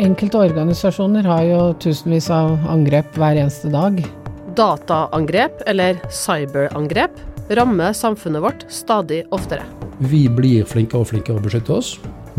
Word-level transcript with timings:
Enkelte 0.00 0.38
organisasjoner 0.40 1.26
har 1.28 1.42
jo 1.44 1.56
tusenvis 1.76 2.30
av 2.32 2.54
angrep 2.72 3.18
hver 3.20 3.36
eneste 3.36 3.68
dag. 3.68 3.98
Dataangrep, 4.56 5.58
eller 5.68 5.98
cyberangrep, 6.08 7.18
rammer 7.58 7.92
samfunnet 7.92 8.40
vårt 8.40 8.64
stadig 8.72 9.26
oftere. 9.28 9.66
Vi 9.98 10.22
blir 10.32 10.64
flinkere 10.64 11.04
og 11.04 11.10
flinkere 11.10 11.36
å 11.36 11.44
beskytte 11.44 11.76
oss, 11.76 11.90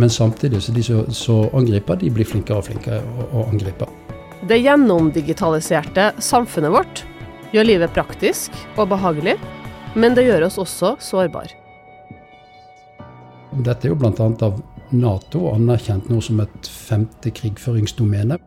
men 0.01 0.09
samtidig 0.09 0.63
så 0.65 0.73
de 0.73 0.87
som 1.13 1.53
angriper, 1.53 2.01
de 2.01 2.09
blir 2.09 2.25
flinkere 2.25 2.63
og 2.63 2.65
flinkere 2.71 3.03
å, 3.03 3.29
å 3.29 3.45
angripe. 3.51 3.85
Det 4.49 4.57
gjennomdigitaliserte 4.57 6.09
samfunnet 6.17 6.73
vårt 6.73 7.05
gjør 7.53 7.69
livet 7.69 7.93
praktisk 7.93 8.57
og 8.73 8.89
behagelig, 8.95 9.37
men 9.93 10.17
det 10.17 10.25
gjør 10.25 10.49
oss 10.49 10.57
også 10.65 10.95
sårbare. 10.97 11.53
Dette 13.61 13.85
er 13.85 13.91
jo 13.93 14.01
bl.a. 14.01 14.31
av 14.47 14.57
Nato 14.91 15.47
anerkjent 15.53 16.09
nå 16.11 16.19
som 16.23 16.41
et 16.43 16.67
femte 16.67 17.31
krigføringsdomene. 17.35 18.37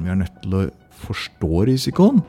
Vi 0.00 0.10
er 0.10 0.18
nødt 0.18 0.40
til 0.42 0.56
å 0.58 0.62
forstå 1.04 1.64
risikoen 1.68 2.22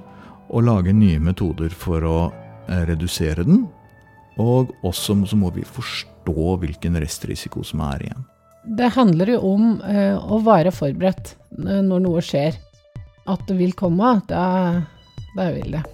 og 0.49 0.67
lage 0.67 0.93
nye 0.93 1.21
metoder 1.23 1.73
for 1.73 2.05
å 2.05 2.17
eh, 2.27 2.83
redusere 2.89 3.45
den. 3.47 3.65
Og 4.41 4.73
også 4.85 5.15
så 5.25 5.39
må 5.39 5.53
vi 5.55 5.63
forstå 5.63 6.57
hvilken 6.61 6.99
restrisiko 6.99 7.63
som 7.63 7.83
er 7.87 8.07
igjen. 8.09 8.25
Det 8.77 8.91
handler 8.95 9.35
jo 9.35 9.41
om 9.53 9.67
eh, 9.85 10.17
å 10.17 10.41
være 10.43 10.73
forberedt 10.75 11.35
når 11.55 12.03
noe 12.03 12.23
skjer. 12.25 12.57
At 13.25 13.47
det 13.49 13.57
vil 13.57 13.73
komme, 13.77 14.17
da, 14.29 14.83
da 15.37 15.51
vil 15.55 15.77
det. 15.77 15.85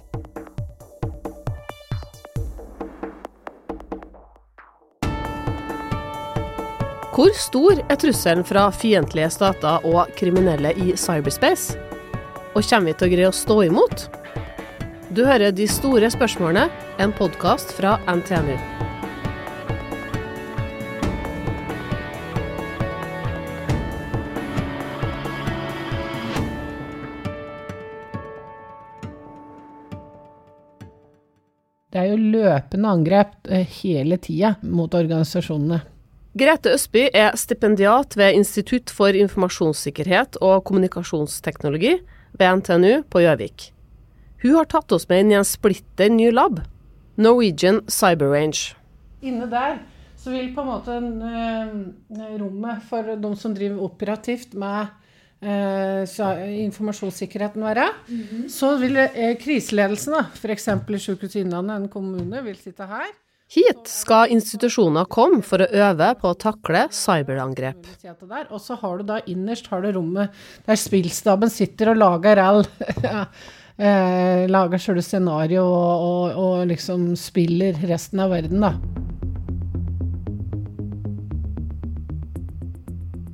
Hvor 7.12 7.28
stor 7.36 7.76
er 7.92 7.98
trusselen 8.00 8.40
fra 8.48 8.70
fiendtlige 8.72 9.26
stater 9.34 9.84
og 9.84 10.14
kriminelle 10.16 10.70
i 10.80 10.94
cyberspace? 10.96 11.76
Og 12.56 12.64
kommer 12.64 12.88
vi 12.88 12.94
til 12.96 13.04
å 13.04 13.12
greie 13.12 13.28
å 13.28 13.34
stå 13.36 13.56
imot? 13.66 14.06
Du 15.12 15.20
hører 15.28 15.52
De 15.52 15.66
store 15.68 16.08
spørsmålene, 16.08 16.70
en 16.96 17.12
podkast 17.12 17.76
fra 17.76 17.98
NTNU. 18.08 18.56
Det 31.92 32.00
er 32.00 32.08
jo 32.08 32.16
løpende 32.16 32.96
angrep 32.96 33.52
eh, 33.52 33.68
hele 33.82 34.16
tida 34.16 34.56
mot 34.64 34.94
organisasjonene. 34.96 35.91
Grete 36.32 36.70
Østby 36.72 37.10
er 37.12 37.34
stipendiat 37.36 38.14
ved 38.16 38.38
Institutt 38.38 38.88
for 38.88 39.12
informasjonssikkerhet 39.12 40.38
og 40.40 40.62
kommunikasjonsteknologi 40.64 41.98
ved 42.40 42.56
NTNU 42.56 43.02
på 43.12 43.20
Gjøvik. 43.20 43.66
Hun 44.40 44.54
har 44.56 44.70
tatt 44.72 44.94
oss 44.96 45.04
med 45.10 45.20
inn 45.20 45.34
i 45.34 45.36
en 45.36 45.44
splitter 45.44 46.08
ny 46.08 46.30
lab, 46.32 46.62
Norwegian 47.20 47.82
Cyber 47.84 48.32
Range. 48.32 48.72
Inne 49.20 49.44
der 49.50 49.76
så 50.22 50.32
vil 50.32 50.54
på 50.56 50.64
en 50.64 50.70
måte 50.70 50.96
uh, 50.96 52.24
rommet 52.40 52.80
for 52.88 53.12
de 53.12 53.32
som 53.36 53.52
driver 53.52 53.84
operativt 53.84 54.56
med 54.56 54.88
uh, 55.44 56.48
informasjonssikkerheten 56.64 57.62
være. 57.62 57.90
Mm 58.08 58.22
-hmm. 58.22 58.48
Så 58.48 58.78
vil 58.80 58.96
uh, 58.96 59.36
kriseledelsen, 59.36 60.14
f.eks. 60.34 60.68
i 60.68 60.98
Sykehuset 60.98 61.44
Innlandet, 61.44 61.76
en 61.76 61.88
kommune, 61.88 62.44
vil 62.44 62.56
sitte 62.56 62.86
her. 62.86 63.12
Hit 63.52 63.84
skal 63.84 64.30
institusjoner 64.32 65.04
komme 65.12 65.42
for 65.44 65.60
å 65.60 65.66
øve 65.84 66.06
på 66.16 66.30
å 66.30 66.36
takle 66.40 66.86
cyberangrep. 66.96 67.84
Og 68.48 68.60
så 68.64 68.78
har 68.80 68.96
du 68.96 69.04
da 69.10 69.18
innerst 69.28 69.66
har 69.68 69.82
du 69.84 69.90
rommet 69.92 70.32
der 70.64 70.78
spillstaben 70.80 71.52
sitter 71.52 71.90
og 71.92 72.00
lager 72.00 72.40
all 72.40 72.62
eh, 73.76 74.48
Lager 74.48 74.80
sjøle 74.80 75.04
scenario 75.04 75.66
og, 75.66 76.06
og, 76.06 76.38
og, 76.44 76.62
liksom 76.70 77.10
spiller 77.20 77.76
resten 77.90 78.24
av 78.24 78.32
verden, 78.32 78.64
da. 78.64 78.72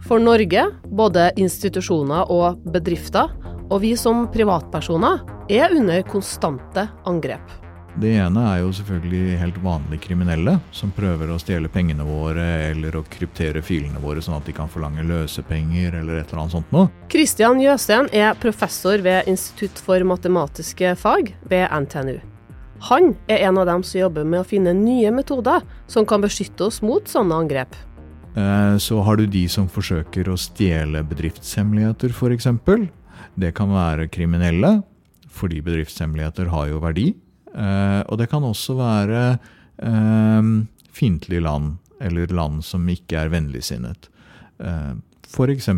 For 0.08 0.18
Norge, 0.18 0.66
både 0.98 1.30
institusjoner 1.38 2.34
og 2.34 2.66
bedrifter, 2.74 3.30
og 3.68 3.84
vi 3.86 3.94
som 3.94 4.26
privatpersoner, 4.34 5.22
er 5.46 5.78
under 5.78 6.02
konstante 6.10 6.88
angrep. 7.06 7.67
Det 7.98 8.12
ene 8.14 8.42
er 8.46 8.60
jo 8.62 8.68
selvfølgelig 8.76 9.38
helt 9.40 9.56
vanlige 9.58 10.04
kriminelle 10.04 10.52
som 10.70 10.92
prøver 10.94 11.32
å 11.34 11.38
stjele 11.42 11.66
pengene 11.72 12.04
våre 12.06 12.44
eller 12.68 12.94
å 12.94 13.02
kryptere 13.10 13.58
filene 13.64 13.98
våre 13.98 14.22
sånn 14.22 14.36
at 14.36 14.46
de 14.46 14.54
kan 14.54 14.70
forlange 14.70 15.02
løsepenger 15.08 15.96
eller 15.98 16.20
et 16.20 16.30
eller 16.30 16.44
annet 16.44 16.54
sånt 16.54 16.70
noe. 16.74 16.92
Kristian 17.10 17.58
Jøsten 17.58 18.06
er 18.14 18.38
professor 18.38 19.02
ved 19.02 19.26
Institutt 19.26 19.82
for 19.82 20.06
matematiske 20.06 20.94
fag 21.00 21.34
ved 21.50 21.66
NTNU. 21.74 22.20
Han 22.86 23.16
er 23.26 23.48
en 23.48 23.58
av 23.58 23.66
dem 23.66 23.82
som 23.82 24.04
jobber 24.04 24.30
med 24.30 24.44
å 24.44 24.46
finne 24.46 24.78
nye 24.78 25.10
metoder 25.10 25.66
som 25.90 26.06
kan 26.06 26.22
beskytte 26.22 26.68
oss 26.70 26.78
mot 26.86 27.10
sånne 27.10 27.42
angrep. 27.42 27.74
Eh, 28.38 28.76
så 28.78 29.02
har 29.02 29.18
du 29.18 29.26
de 29.26 29.48
som 29.50 29.66
forsøker 29.66 30.30
å 30.30 30.38
stjele 30.38 31.02
bedriftshemmeligheter, 31.02 32.14
f.eks. 32.14 32.46
Det 33.34 33.56
kan 33.58 33.74
være 33.74 34.06
kriminelle, 34.06 34.76
fordi 35.34 35.64
bedriftshemmeligheter 35.66 36.54
har 36.54 36.70
jo 36.70 36.84
verdi. 36.86 37.10
Uh, 37.54 38.02
og 38.08 38.18
det 38.20 38.28
kan 38.30 38.44
også 38.44 38.76
være 38.78 39.22
uh, 39.82 40.50
fiendtlige 40.94 41.44
land, 41.44 41.76
eller 42.00 42.32
land 42.34 42.62
som 42.66 42.88
ikke 42.92 43.22
er 43.22 43.32
vennligsinnet. 43.32 44.10
Uh, 44.60 44.98
F.eks. 45.28 45.68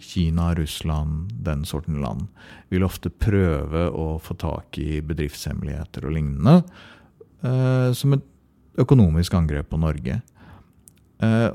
Kina, 0.00 0.52
Russland, 0.56 1.32
den 1.44 1.66
sorten 1.68 2.00
land 2.00 2.28
vil 2.72 2.86
ofte 2.86 3.10
prøve 3.12 3.90
å 3.92 4.14
få 4.22 4.38
tak 4.40 4.78
i 4.80 5.02
bedriftshemmeligheter 5.04 6.06
og 6.08 6.14
lignende 6.16 6.62
som 7.92 8.16
et 8.16 8.24
økonomisk 8.80 9.36
angrep 9.36 9.68
på 9.68 9.78
Norge. 9.82 10.16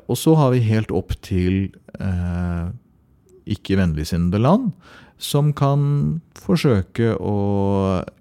Og 0.05 0.19
så 0.21 0.35
har 0.37 0.53
vi 0.53 0.61
helt 0.67 0.93
opp 0.93 1.15
til 1.25 1.73
uh, 3.41 3.51
ikke-vennligsinnede 3.55 4.41
land 4.41 4.71
som 5.21 5.51
kan 5.53 6.21
forsøke 6.41 7.13
å 7.21 7.37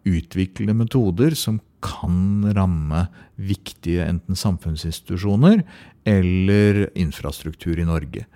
utvikle 0.04 0.76
metoder 0.76 1.36
som 1.38 1.60
kan 1.81 2.44
ramme 2.53 3.06
viktige 3.41 4.04
enten 4.04 4.36
samfunnsinstitusjoner 4.36 5.62
eller 6.08 6.82
infrastruktur 6.98 7.81
i 7.81 7.88
Norge. 7.88 8.26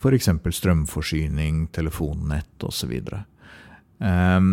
F.eks. 0.00 0.28
strømforsyning, 0.56 1.66
telefonnett 1.72 2.64
osv. 2.64 2.92
Um, 3.98 4.52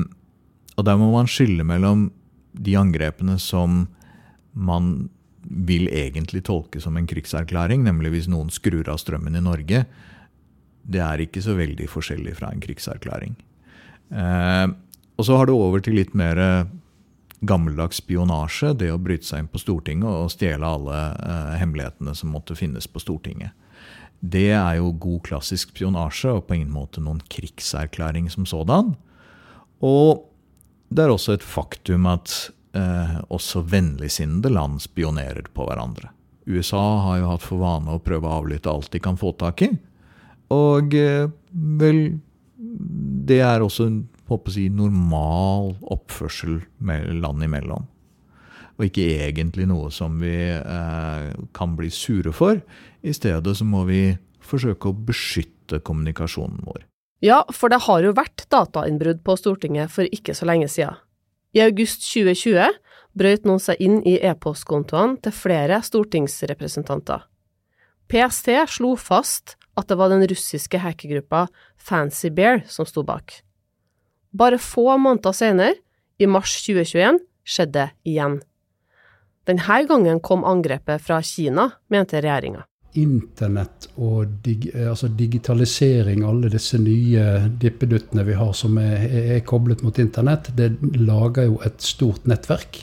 og 0.76 0.88
der 0.88 1.00
må 1.00 1.12
man 1.14 1.30
skille 1.32 1.64
mellom 1.68 2.10
de 2.58 2.76
angrepene 2.80 3.38
som 3.40 3.86
man 4.58 5.10
vil 5.48 5.88
egentlig 5.94 6.44
tolke 6.48 6.82
som 6.84 6.98
en 7.00 7.08
krigserklæring, 7.08 7.86
nemlig 7.86 8.14
hvis 8.16 8.30
noen 8.32 8.52
skrur 8.52 8.90
av 8.92 9.00
strømmen 9.00 9.38
i 9.38 9.44
Norge. 9.44 9.86
Det 10.88 11.04
er 11.04 11.24
ikke 11.24 11.44
så 11.44 11.58
veldig 11.58 11.88
forskjellig 11.92 12.38
fra 12.40 12.52
en 12.54 12.64
krigserklæring. 12.64 13.36
Eh, 14.10 14.68
og 15.18 15.26
så 15.28 15.38
har 15.40 15.50
det 15.50 15.56
over 15.58 15.84
til 15.84 15.98
litt 16.00 16.14
mer 16.16 16.40
eh, 16.40 16.70
gammeldags 17.48 18.00
spionasje. 18.02 18.74
Det 18.80 18.92
å 18.94 19.02
bryte 19.02 19.28
seg 19.28 19.44
inn 19.44 19.52
på 19.52 19.62
Stortinget 19.62 20.10
og 20.10 20.32
stjele 20.34 20.70
alle 20.78 21.00
eh, 21.18 21.56
hemmelighetene 21.62 22.16
som 22.18 22.32
måtte 22.34 22.58
finnes 22.58 22.88
på 22.88 23.04
Stortinget. 23.04 23.52
Det 24.20 24.50
er 24.56 24.80
jo 24.80 24.96
god 24.98 25.22
klassisk 25.28 25.76
spionasje 25.76 26.32
og 26.40 26.48
på 26.48 26.58
ingen 26.58 26.74
måte 26.74 27.04
noen 27.04 27.22
krigserklæring 27.30 28.32
som 28.34 28.48
sådan. 28.50 28.96
Og 29.86 30.26
det 30.90 31.04
er 31.04 31.14
også 31.14 31.36
et 31.38 31.46
faktum 31.46 32.08
at 32.10 32.34
eh, 32.78 33.18
også 33.34 33.66
vennligsinnede 33.70 34.50
land 34.54 34.82
spionerer 34.82 35.52
på 35.54 35.68
hverandre. 35.68 36.10
USA 36.48 36.86
har 37.04 37.20
jo 37.20 37.30
hatt 37.34 37.44
for 37.44 37.62
vane 37.62 37.92
å 37.92 38.02
prøve 38.02 38.30
å 38.30 38.40
avlytte 38.40 38.72
alt 38.72 38.90
de 38.94 39.02
kan 39.04 39.20
få 39.20 39.34
tak 39.38 39.66
i. 39.68 39.74
Og 40.54 40.96
eh, 40.96 41.28
vel 41.82 42.02
det 43.28 43.42
er 43.44 43.64
også 43.64 43.88
en 43.88 44.00
si, 44.52 44.68
normal 44.70 45.76
oppførsel 45.82 46.62
land 46.82 47.44
imellom. 47.44 47.88
Og 48.78 48.86
ikke 48.88 49.08
egentlig 49.26 49.66
noe 49.70 49.90
som 49.92 50.20
vi 50.22 50.36
eh, 50.54 51.30
kan 51.58 51.76
bli 51.78 51.90
sure 51.92 52.34
for. 52.36 52.60
I 53.02 53.14
stedet 53.14 53.56
så 53.58 53.66
må 53.66 53.84
vi 53.90 54.18
forsøke 54.48 54.92
å 54.92 55.00
beskytte 55.08 55.82
kommunikasjonen 55.84 56.62
vår. 56.68 56.86
Ja, 57.26 57.42
for 57.50 57.74
det 57.74 57.82
har 57.88 58.06
jo 58.06 58.14
vært 58.16 58.46
datainnbrudd 58.54 59.24
på 59.26 59.36
Stortinget 59.40 59.92
for 59.92 60.06
ikke 60.14 60.36
så 60.38 60.46
lenge 60.46 60.70
siden. 60.70 61.00
I 61.58 61.64
august 61.66 62.04
2020 62.06 62.78
brøt 63.18 63.48
noen 63.50 63.62
seg 63.64 63.82
inn 63.82 63.98
i 64.06 64.20
e-postkontoene 64.22 65.18
til 65.26 65.34
flere 65.34 65.80
stortingsrepresentanter. 65.82 67.26
PST 68.08 68.54
slo 68.78 68.94
fast 69.00 69.58
at 69.78 69.88
det 69.90 69.98
var 70.00 70.10
den 70.12 70.26
russiske 70.28 70.82
hackergruppa 70.82 71.48
Fancy 71.78 72.32
Bear 72.34 72.64
som 72.68 72.88
sto 72.90 73.04
bak. 73.06 73.42
Bare 74.34 74.60
få 74.62 74.98
måneder 74.98 75.36
senere, 75.36 75.78
i 76.18 76.26
mars 76.26 76.56
2021, 76.66 77.20
skjedde 77.46 77.90
igjen. 78.08 78.40
Denne 79.48 79.84
gangen 79.88 80.20
kom 80.20 80.44
angrepet 80.44 81.04
fra 81.06 81.22
Kina, 81.24 81.70
mente 81.88 82.22
regjeringa. 82.22 82.66
internett 82.98 83.90
og 84.02 84.26
dig, 84.42 84.72
altså 84.74 85.08
digitalisering, 85.08 86.24
alle 86.26 86.50
disse 86.50 86.80
nye 86.82 87.44
dippeduttene 87.62 88.24
vi 88.26 88.34
har 88.34 88.54
som 88.58 88.78
er, 88.82 89.04
er, 89.36 89.40
koblet 89.46 89.84
mot 89.86 90.00
internett, 90.02 90.50
det 90.58 90.72
lager 90.98 91.46
jo 91.46 91.60
et 91.68 91.78
stort 91.84 92.26
nettverk. 92.26 92.80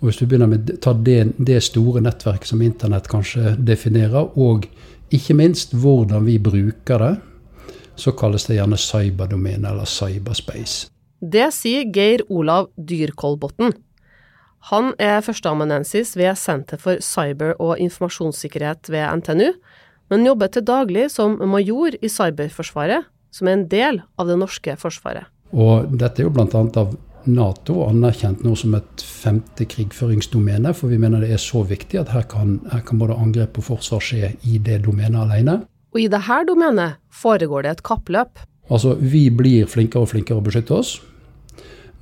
Og 0.00 0.08
Hvis 0.08 0.18
du 0.18 0.26
begynner 0.26 0.50
med 0.50 0.72
å 0.74 0.78
ta 0.82 0.94
det, 0.96 1.36
det 1.38 1.60
store 1.62 2.02
nettverket 2.02 2.50
som 2.50 2.62
internett 2.64 3.06
kanskje 3.12 3.54
definerer, 3.58 4.32
og 4.34 4.66
ikke 5.14 5.36
minst 5.36 5.74
hvordan 5.74 6.24
vi 6.26 6.38
bruker 6.42 7.02
det, 7.02 7.12
så 8.00 8.14
kalles 8.16 8.46
det 8.48 8.56
gjerne 8.56 8.78
cyberdomene 8.80 9.68
eller 9.72 9.88
cyberspace. 9.88 10.88
Det 11.20 11.50
sier 11.52 11.88
Geir 11.92 12.22
Olav 12.32 12.70
Dyrkolbotn. 12.76 13.74
Han 14.70 14.92
er 15.00 15.20
førsteamanuensis 15.24 16.14
ved 16.16 16.36
Senter 16.36 16.80
for 16.80 17.00
cyber- 17.04 17.56
og 17.58 17.78
informasjonssikkerhet 17.80 18.88
ved 18.92 19.20
NTNU, 19.20 19.52
men 20.10 20.26
jobber 20.26 20.50
til 20.52 20.64
daglig 20.66 21.10
som 21.12 21.38
major 21.48 21.96
i 22.02 22.08
Cyberforsvaret, 22.08 23.06
som 23.30 23.48
er 23.48 23.58
en 23.58 23.68
del 23.70 24.00
av 24.18 24.28
det 24.28 24.38
norske 24.40 24.74
forsvaret. 24.80 25.28
Og 25.52 25.92
dette 25.98 26.22
er 26.22 26.28
jo 26.28 26.34
bl.a. 26.34 26.46
av 26.80 26.96
Nato 27.28 27.82
anerkjent 27.84 28.44
nå 28.44 28.54
som 28.56 28.74
et 28.78 29.02
femte 29.04 29.66
krigføringsdomene, 29.68 30.72
for 30.76 30.92
vi 30.92 30.98
mener 31.00 31.24
det 31.24 31.34
er 31.34 31.42
så 31.42 31.64
viktig 31.66 32.00
at 32.00 32.12
her 32.14 32.24
kan, 32.30 32.58
her 32.72 32.84
kan 32.86 33.00
både 33.00 33.18
angrep 33.18 33.58
og 33.60 33.66
forsvar 33.72 34.04
skje 34.04 34.32
i 34.48 34.60
det 34.62 34.82
domenet 34.86 35.20
alene. 35.24 35.60
Og 35.90 36.04
i 36.04 36.08
dette 36.10 36.40
domenet 36.48 37.00
foregår 37.10 37.66
det 37.66 37.76
et 37.76 37.84
kappløp. 37.86 38.42
Altså, 38.70 38.94
vi 38.94 39.28
blir 39.34 39.66
flinkere 39.66 40.06
og 40.06 40.12
flinkere 40.12 40.38
å 40.38 40.44
beskytte 40.44 40.76
oss. 40.76 40.98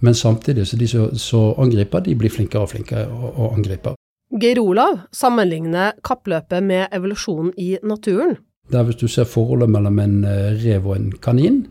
Men 0.04 0.14
samtidig 0.14 0.66
så 0.68 0.76
de 0.78 0.86
som 0.88 1.54
angriper, 1.58 2.04
de 2.04 2.14
blir 2.14 2.30
flinkere 2.30 2.66
og 2.66 2.72
flinkere 2.74 3.08
å 3.08 3.50
angripe. 3.56 3.96
Geir 4.38 4.60
Olav 4.60 5.00
sammenligner 5.16 5.96
kappløpet 6.04 6.62
med 6.62 6.92
evolusjonen 6.92 7.54
i 7.56 7.78
naturen. 7.82 8.36
Der 8.70 8.84
Hvis 8.84 9.00
du 9.00 9.08
ser 9.08 9.24
forholdet 9.24 9.70
mellom 9.70 9.98
en 9.98 10.24
eh, 10.24 10.52
rev 10.60 10.86
og 10.86 10.96
en 10.96 11.12
kanin, 11.12 11.66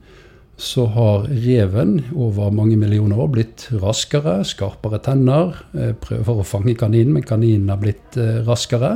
så 0.57 0.85
har 0.85 1.27
reven 1.29 1.99
over 2.15 2.49
mange 2.51 2.77
millioner 2.81 3.19
år 3.21 3.27
blitt 3.29 3.67
raskere, 3.77 4.39
skarpere 4.41 4.97
tenner. 5.05 5.53
Eh, 5.77 5.91
prøver 6.01 6.39
å 6.41 6.45
fange 6.45 6.73
kaninen, 6.77 7.13
men 7.13 7.25
kaninen 7.25 7.69
har 7.69 7.77
blitt 7.81 8.17
eh, 8.17 8.39
raskere. 8.47 8.95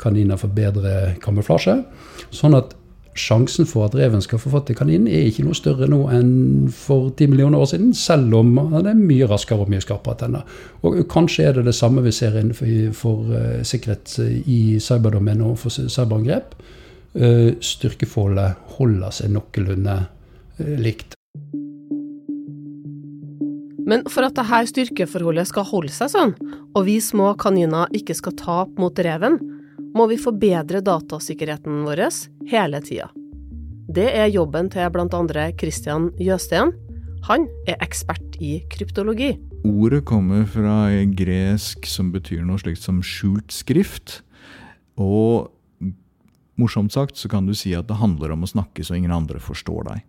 Kaninen 0.00 0.40
får 0.40 0.54
bedre 0.56 0.94
kamuflasje. 1.20 1.82
Sånn 2.32 2.56
at 2.56 2.72
sjansen 3.12 3.68
for 3.68 3.84
at 3.84 3.96
reven 3.98 4.24
skal 4.24 4.40
få 4.40 4.54
fatt 4.54 4.72
i 4.72 4.76
kaninen, 4.78 5.04
er 5.04 5.28
ikke 5.28 5.44
noe 5.44 5.58
større 5.58 5.84
nå 5.90 6.06
enn 6.16 6.70
for 6.72 7.10
ti 7.18 7.28
millioner 7.28 7.60
år 7.60 7.68
siden, 7.74 7.92
selv 7.92 8.32
om 8.38 8.54
den 8.72 8.88
er 8.94 8.96
mye 8.96 9.28
raskere 9.28 9.66
og 9.66 9.68
mye 9.68 9.84
skarpere 9.84 10.16
tenner. 10.24 10.48
Og 10.80 10.96
kanskje 11.12 11.50
er 11.50 11.58
det 11.58 11.66
det 11.68 11.76
samme 11.76 12.00
vi 12.06 12.14
ser 12.16 12.40
innenfor 12.40 12.96
for, 12.96 13.28
uh, 13.36 13.60
sikkerhet 13.68 14.16
i 14.48 14.78
cyberdomenet 14.80 15.44
og 15.44 15.60
for 15.60 15.76
cyberangrep. 15.76 16.56
Styrkeforholdet 17.12 18.78
holder 18.78 19.12
seg 19.12 19.34
noenlunde 19.34 19.98
likt. 20.58 21.16
Men 23.82 24.04
for 24.10 24.24
at 24.26 24.36
dette 24.38 24.60
styrkeforholdet 24.70 25.48
skal 25.50 25.66
holde 25.66 25.92
seg 25.92 26.12
sånn, 26.12 26.36
og 26.72 26.86
vi 26.86 27.00
små 27.02 27.32
kaniner 27.40 27.90
ikke 27.96 28.14
skal 28.16 28.36
tape 28.38 28.80
mot 28.80 28.98
reven, 29.02 29.40
må 29.92 30.06
vi 30.08 30.20
forbedre 30.20 30.80
datasikkerheten 30.84 31.82
vår 31.84 32.06
hele 32.48 32.80
tida. 32.84 33.10
Det 33.92 34.06
er 34.16 34.30
jobben 34.32 34.70
til 34.72 34.88
bl.a. 34.94 35.48
Christian 35.60 36.12
Jøsten. 36.22 36.72
Han 37.28 37.44
er 37.68 37.76
ekspert 37.84 38.38
i 38.42 38.62
kryptologi. 38.72 39.34
Ordet 39.68 40.04
kommer 40.08 40.46
fra 40.48 40.88
gresk 41.12 41.86
som 41.86 42.08
betyr 42.14 42.46
noe 42.46 42.62
slikt 42.62 42.82
som 42.82 43.02
skjult 43.04 43.52
skrift. 43.52 44.22
Og 44.96 45.50
morsomt 46.58 46.94
sagt 46.94 47.20
så 47.20 47.28
kan 47.30 47.46
du 47.46 47.54
si 47.58 47.74
at 47.76 47.90
det 47.90 48.00
handler 48.00 48.32
om 48.34 48.46
å 48.46 48.50
snakke 48.50 48.86
så 48.86 48.96
ingen 48.96 49.14
andre 49.14 49.42
forstår 49.42 49.90
deg. 49.90 50.02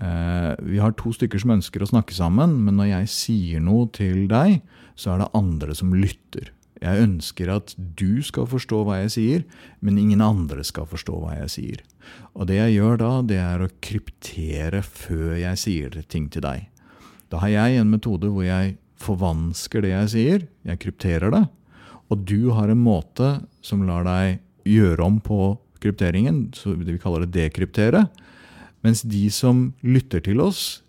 Eh, 0.00 0.54
vi 0.64 0.80
har 0.80 0.94
to 0.96 1.12
stykker 1.12 1.42
som 1.42 1.52
ønsker 1.58 1.84
å 1.84 1.90
snakke 1.90 2.16
sammen, 2.16 2.56
men 2.64 2.78
når 2.80 2.88
jeg 2.94 3.12
sier 3.12 3.64
noe 3.64 3.90
til 3.92 4.24
deg, 4.30 4.62
så 4.96 5.14
er 5.14 5.22
det 5.22 5.34
andre 5.36 5.76
som 5.76 5.92
lytter. 5.96 6.50
Jeg 6.80 7.04
ønsker 7.04 7.50
at 7.52 7.74
du 7.76 8.22
skal 8.24 8.48
forstå 8.48 8.80
hva 8.86 9.02
jeg 9.02 9.12
sier, 9.12 9.42
men 9.84 10.00
ingen 10.00 10.22
andre 10.24 10.64
skal 10.64 10.88
forstå 10.88 11.18
hva 11.20 11.36
jeg 11.42 11.52
sier. 11.52 11.82
Og 12.32 12.48
det 12.48 12.56
jeg 12.56 12.78
gjør 12.78 13.00
da, 13.02 13.10
det 13.28 13.40
er 13.42 13.60
å 13.60 13.72
kryptere 13.84 14.80
før 14.86 15.34
jeg 15.36 15.60
sier 15.60 15.98
ting 16.08 16.30
til 16.32 16.46
deg. 16.46 16.70
Da 17.28 17.42
har 17.44 17.52
jeg 17.52 17.82
en 17.82 17.92
metode 17.92 18.32
hvor 18.32 18.46
jeg 18.46 18.78
forvansker 19.00 19.84
det 19.84 19.92
jeg 19.92 20.12
sier, 20.14 20.46
jeg 20.64 20.80
krypterer 20.80 21.32
det, 21.34 21.44
og 22.10 22.24
du 22.26 22.50
har 22.56 22.72
en 22.72 22.80
måte 22.80 23.28
som 23.64 23.84
lar 23.86 24.08
deg 24.08 24.40
gjøre 24.66 25.04
om 25.04 25.20
på 25.22 25.54
krypteringen, 25.80 26.48
så 26.56 26.72
vi 26.76 26.98
kaller 27.00 27.24
det 27.24 27.36
dekryptere, 27.36 28.06
mens 28.86 29.02
de 29.02 29.26
som 29.34 29.70
lytter 29.82 30.24
til 30.24 30.40
oss, 30.44 30.80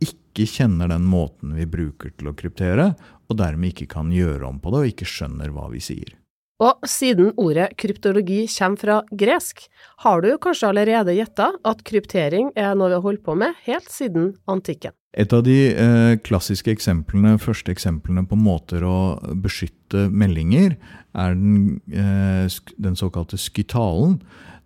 ikke 0.00 0.46
kjenner 0.48 0.90
den 0.92 1.04
måten 1.08 1.56
vi 1.58 1.66
bruker 1.68 2.14
til 2.16 2.30
å 2.30 2.36
kryptere, 2.38 2.92
og 3.30 3.38
dermed 3.38 3.74
ikke 3.74 3.90
kan 3.94 4.10
gjøre 4.14 4.46
om 4.48 4.58
på 4.62 4.72
det 4.72 4.80
og 4.80 4.94
ikke 4.94 5.08
skjønner 5.08 5.52
hva 5.54 5.68
vi 5.72 5.82
sier. 5.84 6.16
Og 6.60 6.84
siden 6.84 7.30
ordet 7.40 7.70
kryptologi 7.80 8.42
kommer 8.52 8.80
fra 8.80 8.96
gresk, 9.16 9.62
har 10.04 10.20
du 10.20 10.34
kanskje 10.42 10.68
allerede 10.68 11.14
gjetta 11.16 11.54
at 11.64 11.84
kryptering 11.88 12.50
er 12.52 12.74
noe 12.76 12.90
vi 12.90 12.98
har 12.98 13.06
holdt 13.06 13.24
på 13.24 13.36
med 13.40 13.56
helt 13.64 13.88
siden 13.88 14.34
antikken? 14.50 14.92
Et 15.16 15.32
av 15.34 15.42
de 15.42 15.56
eh, 15.72 16.18
klassiske 16.22 16.70
eksemplene, 16.70 17.38
første 17.42 17.72
eksemplene 17.72 18.22
på 18.28 18.36
måter 18.38 18.84
å 18.86 18.98
beskytte 19.42 20.04
meldinger, 20.12 20.76
er 21.18 21.34
den, 21.34 21.80
eh, 21.90 22.46
den 22.78 22.94
såkalte 22.98 23.40
skytalen. 23.40 24.20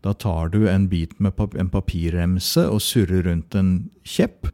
Da 0.04 0.12
tar 0.12 0.50
du 0.52 0.66
en 0.68 0.88
bit 0.90 1.16
med 1.22 1.38
en 1.56 1.70
papirremse 1.72 2.66
og 2.68 2.82
surrer 2.84 3.24
rundt 3.24 3.56
en 3.56 3.70
kjepp, 4.04 4.50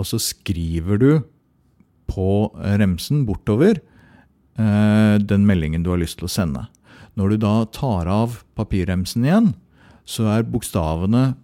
og 0.00 0.08
så 0.08 0.18
skriver 0.22 1.00
du 1.00 1.10
på 2.08 2.28
remsen 2.80 3.24
bortover 3.28 3.78
eh, 3.80 5.16
den 5.20 5.44
meldingen 5.48 5.84
du 5.84 5.92
har 5.92 6.00
lyst 6.00 6.18
til 6.20 6.28
å 6.28 6.32
sende. 6.32 6.64
Når 7.14 7.34
du 7.34 7.42
da 7.44 7.54
tar 7.70 8.08
av 8.10 8.40
papirremsen 8.58 9.26
igjen, 9.28 9.52
så 10.08 10.26
er 10.32 10.48
bokstavene 10.48 11.34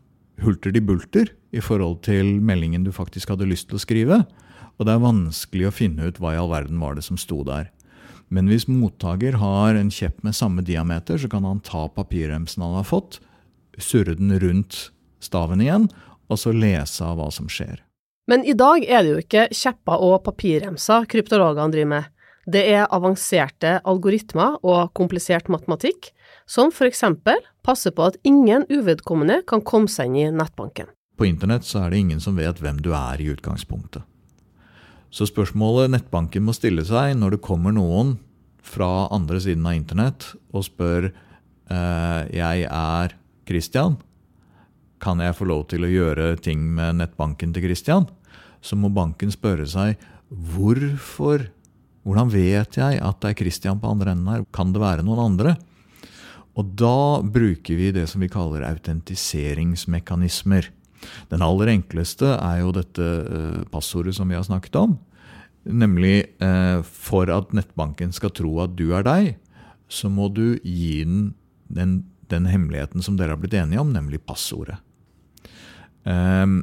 hulter 0.41 0.73
de 0.73 0.83
bulter 0.83 1.31
i 1.53 1.61
forhold 1.63 2.01
til 2.07 2.39
meldingen 2.41 2.85
du 2.87 2.93
faktisk 2.97 3.33
hadde 3.33 3.49
lyst 3.49 3.69
til 3.71 3.79
å 3.79 3.85
skrive. 3.85 4.23
Og 4.81 4.89
det 4.89 4.97
er 4.97 5.05
vanskelig 5.05 5.69
å 5.69 5.77
finne 5.77 6.09
ut 6.09 6.19
hva 6.21 6.35
i 6.35 6.41
all 6.41 6.51
verden 6.53 6.81
var 6.81 6.97
det 6.97 7.05
som 7.05 7.21
sto 7.21 7.43
der. 7.45 7.69
Men 8.31 8.49
hvis 8.49 8.69
mottaker 8.71 9.37
har 9.43 9.77
en 9.77 9.91
kjepp 9.93 10.23
med 10.25 10.37
samme 10.39 10.63
diameter, 10.65 11.19
så 11.19 11.29
kan 11.29 11.45
han 11.45 11.61
ta 11.67 11.89
papirremsen 11.93 12.63
han 12.63 12.79
har 12.79 12.87
fått, 12.87 13.19
surre 13.85 14.17
den 14.19 14.33
rundt 14.43 14.91
staven 15.21 15.63
igjen, 15.65 15.89
og 16.31 16.39
så 16.39 16.53
lese 16.55 17.05
av 17.05 17.19
hva 17.19 17.29
som 17.35 17.49
skjer. 17.51 17.83
Men 18.31 18.45
i 18.47 18.55
dag 18.55 18.85
er 18.87 19.03
det 19.03 19.11
jo 19.11 19.21
ikke 19.25 19.49
kjepper 19.51 20.03
og 20.07 20.21
papirremser 20.27 21.09
kryptologene 21.11 21.75
driver 21.75 21.93
med. 21.97 22.11
Det 22.51 22.63
er 22.73 22.87
avanserte 22.95 23.79
algoritmer 23.89 24.57
og 24.67 24.93
komplisert 24.97 25.51
matematikk, 25.53 26.13
som 26.49 26.71
for 26.75 26.89
eksempel 26.89 27.43
passer 27.67 27.95
på 27.95 28.07
at 28.09 28.17
ingen 28.27 28.65
uvedkommende 28.71 29.43
kan 29.51 29.63
komme 29.67 29.91
seg 29.91 30.11
inn 30.11 30.21
i 30.23 30.39
nettbanken. 30.39 30.89
På 31.19 31.27
internett 31.29 31.67
så 31.69 31.85
er 31.85 31.93
det 31.93 32.01
ingen 32.01 32.23
som 32.23 32.39
vet 32.39 32.63
hvem 32.63 32.81
du 32.81 32.95
er 32.97 33.21
i 33.21 33.29
utgangspunktet. 33.35 34.07
Så 35.11 35.27
spørsmålet 35.27 35.91
nettbanken 35.91 36.47
må 36.47 36.55
stille 36.55 36.85
seg 36.87 37.17
når 37.19 37.37
det 37.37 37.45
kommer 37.45 37.75
noen 37.75 38.15
fra 38.63 39.09
andre 39.11 39.41
siden 39.43 39.67
av 39.67 39.75
internett 39.75 40.29
og 40.55 40.65
spør 40.69 41.11
eh, 41.11 42.21
jeg 42.31 42.67
er 42.71 43.17
Christian, 43.51 43.99
kan 45.01 45.21
jeg 45.21 45.37
få 45.37 45.49
lov 45.49 45.67
til 45.73 45.85
å 45.85 45.91
gjøre 45.91 46.33
ting 46.45 46.63
med 46.77 47.01
nettbanken 47.03 47.53
til 47.57 47.69
Christian? 47.69 48.09
så 48.65 48.77
må 48.79 48.91
banken 48.93 49.33
spørre 49.33 49.67
seg 49.69 50.01
hvorfor 50.29 51.49
Hvordan 52.01 52.31
vet 52.33 52.79
jeg 52.79 52.97
at 53.05 53.19
det 53.21 53.29
er 53.29 53.37
Christian 53.37 53.77
på 53.77 53.91
andre 53.93 54.15
enden 54.15 54.29
her? 54.33 54.45
Kan 54.57 54.71
det 54.73 54.81
være 54.81 55.03
noen 55.05 55.19
andre? 55.21 55.51
Og 56.57 56.71
da 56.81 57.21
bruker 57.21 57.77
vi 57.77 57.91
det 57.93 58.07
som 58.09 58.25
vi 58.25 58.31
kaller 58.33 58.65
autentiseringsmekanismer. 58.65 60.71
Den 61.29 61.45
aller 61.45 61.75
enkleste 61.75 62.31
er 62.39 62.63
jo 62.63 62.73
dette 62.73 63.05
eh, 63.05 63.61
passordet 63.69 64.17
som 64.17 64.33
vi 64.33 64.39
har 64.39 64.49
snakket 64.49 64.81
om. 64.81 64.97
Nemlig 65.69 66.25
eh, 66.41 66.81
for 66.89 67.29
at 67.37 67.53
nettbanken 67.53 68.17
skal 68.17 68.33
tro 68.33 68.65
at 68.65 68.73
du 68.81 68.97
er 68.97 69.05
deg, 69.05 69.37
så 69.93 70.09
må 70.09 70.33
du 70.33 70.57
gi 70.65 71.05
den 71.05 71.35
den, 71.71 72.03
den 72.33 72.49
hemmeligheten 72.51 73.05
som 73.05 73.17
dere 73.19 73.35
har 73.35 73.41
blitt 73.43 73.57
enige 73.59 73.83
om, 73.83 73.93
nemlig 73.95 74.23
passordet. 74.27 74.79
Um, 76.05 76.63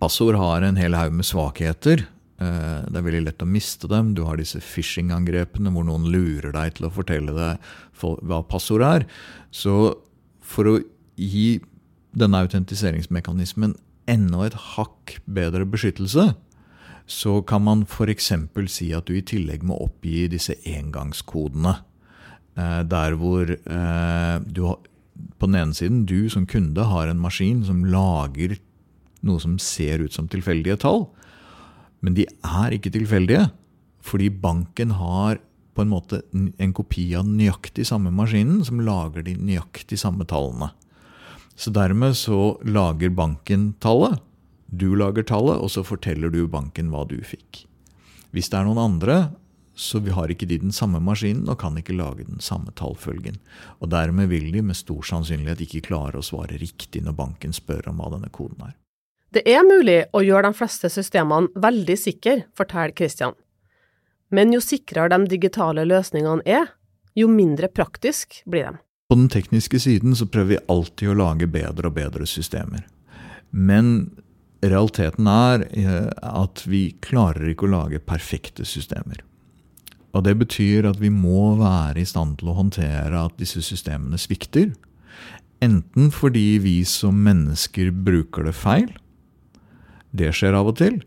Passord 0.00 0.38
har 0.38 0.64
en 0.64 0.78
hel 0.80 0.96
haug 0.96 1.14
med 1.14 1.26
svakheter. 1.26 2.06
Eh, 2.42 2.78
det 2.88 2.98
er 2.98 3.04
veldig 3.06 3.24
lett 3.26 3.44
å 3.44 3.48
miste 3.48 3.90
dem. 3.90 4.12
Du 4.16 4.24
har 4.26 4.40
disse 4.40 4.60
phishing-angrepene 4.62 5.72
hvor 5.74 5.86
noen 5.86 6.08
lurer 6.12 6.54
deg 6.54 6.78
til 6.78 6.88
å 6.88 6.94
fortelle 6.94 7.34
deg 7.36 7.68
hva 8.00 8.40
passordet 8.48 8.88
er. 9.02 9.06
Så 9.54 9.74
for 10.42 10.70
å 10.70 10.78
gi 11.16 11.60
denne 12.16 12.42
autentiseringsmekanismen 12.44 13.76
enda 14.10 14.46
et 14.46 14.58
hakk 14.74 15.18
bedre 15.24 15.66
beskyttelse, 15.68 16.32
så 17.06 17.38
kan 17.46 17.64
man 17.66 17.86
f.eks. 17.86 18.32
si 18.72 18.90
at 18.94 19.08
du 19.08 19.16
i 19.16 19.24
tillegg 19.26 19.64
må 19.66 19.76
oppgi 19.84 20.26
disse 20.32 20.56
engangskodene. 20.68 21.76
Eh, 22.58 22.82
der 22.84 23.16
hvor 23.16 23.48
eh, 23.48 24.36
du 24.44 24.64
på 25.38 25.48
den 25.48 25.58
ene 25.58 25.76
siden, 25.76 26.04
du 26.06 26.28
som 26.32 26.46
kunde 26.46 26.84
har 26.88 27.08
en 27.08 27.20
maskin 27.22 27.62
som 27.64 27.84
lager 27.84 28.56
noe 29.22 29.38
som 29.42 29.58
ser 29.62 30.02
ut 30.02 30.14
som 30.14 30.28
tilfeldige 30.30 30.80
tall. 30.82 31.06
Men 32.02 32.16
de 32.18 32.26
er 32.26 32.74
ikke 32.74 32.92
tilfeldige, 32.94 33.46
fordi 34.02 34.28
banken 34.42 34.96
har 34.98 35.38
på 35.72 35.84
en 35.84 35.92
måte 35.92 36.20
en 36.34 36.72
kopi 36.76 37.06
av 37.16 37.28
nøyaktig 37.28 37.86
samme 37.88 38.10
maskinen 38.12 38.60
som 38.66 38.82
lager 38.84 39.24
de 39.24 39.36
nøyaktig 39.38 40.00
samme 40.02 40.26
tallene. 40.28 40.72
Så 41.56 41.72
dermed 41.72 42.16
så 42.18 42.56
lager 42.66 43.12
banken 43.14 43.72
tallet, 43.80 44.18
du 44.72 44.92
lager 44.96 45.24
tallet, 45.28 45.60
og 45.60 45.70
så 45.70 45.84
forteller 45.84 46.32
du 46.32 46.46
banken 46.50 46.90
hva 46.92 47.04
du 47.08 47.18
fikk. 47.24 47.64
Hvis 48.32 48.48
det 48.50 48.58
er 48.58 48.66
noen 48.66 48.80
andre, 48.80 49.16
så 49.82 50.00
vi 50.02 50.14
har 50.14 50.30
ikke 50.30 50.46
de 50.48 50.60
den 50.62 50.74
samme 50.74 51.00
maskinen 51.02 51.50
og 51.50 51.58
kan 51.62 51.76
ikke 51.78 51.96
lage 51.98 52.26
den 52.28 52.40
samme 52.40 52.72
tallfølgen. 52.78 53.40
Og 53.80 53.90
dermed 53.92 54.30
vil 54.30 54.50
de 54.54 54.62
med 54.62 54.78
stor 54.78 55.02
sannsynlighet 55.06 55.64
ikke 55.66 55.86
klare 55.88 56.20
å 56.20 56.26
svare 56.26 56.60
riktig 56.60 57.02
når 57.02 57.18
banken 57.18 57.56
spør 57.56 57.90
om 57.90 58.00
hva 58.00 58.12
denne 58.14 58.30
koden 58.32 58.62
er. 58.68 58.76
Det 59.32 59.42
er 59.48 59.64
mulig 59.64 60.02
å 60.12 60.20
gjøre 60.20 60.50
de 60.50 60.58
fleste 60.58 60.90
systemene 60.92 61.48
veldig 61.56 61.96
sikre, 61.96 62.42
forteller 62.56 62.92
Christian. 62.96 63.36
Men 64.32 64.52
jo 64.52 64.60
sikrere 64.64 65.12
de 65.16 65.30
digitale 65.32 65.84
løsningene 65.88 66.44
er, 66.48 66.72
jo 67.16 67.28
mindre 67.28 67.68
praktisk 67.68 68.40
blir 68.48 68.70
de. 68.70 68.80
På 69.08 69.16
den 69.18 69.28
tekniske 69.32 69.80
siden 69.80 70.14
så 70.16 70.28
prøver 70.28 70.54
vi 70.54 70.64
alltid 70.72 71.12
å 71.12 71.16
lage 71.18 71.48
bedre 71.52 71.90
og 71.90 71.96
bedre 71.98 72.28
systemer. 72.28 72.86
Men 73.52 74.12
realiteten 74.64 75.28
er 75.28 75.66
eh, 75.68 76.08
at 76.16 76.62
vi 76.68 76.86
klarer 77.04 77.50
ikke 77.52 77.68
å 77.68 77.74
lage 77.74 78.00
perfekte 78.04 78.64
systemer. 78.68 79.20
Og 80.12 80.24
det 80.26 80.34
betyr 80.42 80.88
at 80.90 81.00
vi 81.00 81.08
må 81.12 81.54
være 81.60 82.02
i 82.02 82.08
stand 82.08 82.38
til 82.40 82.52
å 82.52 82.56
håndtere 82.58 83.24
at 83.26 83.38
disse 83.40 83.62
systemene 83.64 84.20
svikter. 84.20 84.74
Enten 85.64 86.10
fordi 86.12 86.58
vi 86.60 86.80
som 86.88 87.22
mennesker 87.24 87.92
bruker 87.94 88.48
det 88.48 88.56
feil, 88.58 88.90
det 90.12 90.34
skjer 90.36 90.58
av 90.58 90.68
og 90.72 90.76
til, 90.82 90.98